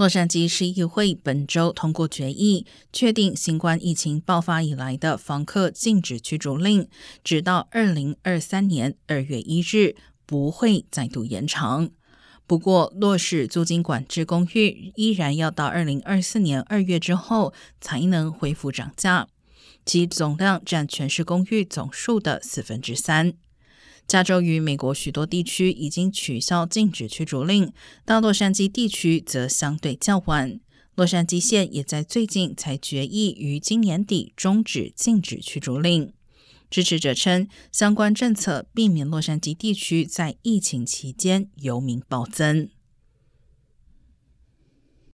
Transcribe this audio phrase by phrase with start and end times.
[0.00, 6.88] 洛杉矶市议会本周通过决议，确定新冠疫情爆发以来的房客禁止驱逐令，
[7.22, 9.94] 直到二零二三年二月一日，
[10.24, 11.90] 不会再度延长。
[12.46, 19.28] 不过，落实租金管制公寓依然要到二零二四年二月之后才能恢复涨价，
[19.84, 23.34] 其总量占全市公寓总数的四分之三。
[24.06, 27.72] 加州与美国许多地区已经取消禁止驱逐令，
[28.04, 30.58] 到洛杉矶地区则相对较晚。
[30.96, 36.12] 洛杉矶县也在最近才决议于今年底终止禁止驱逐令。
[36.68, 42.68] 支持者称，相关政策避免洛杉矶地区在疫情期间游民暴增。